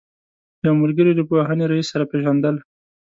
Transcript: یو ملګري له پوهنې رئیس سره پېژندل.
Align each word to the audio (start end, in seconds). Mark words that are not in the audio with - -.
یو 0.65 0.73
ملګري 0.81 1.11
له 1.15 1.23
پوهنې 1.29 1.65
رئیس 1.71 1.87
سره 1.93 2.05
پېژندل. 2.11 2.55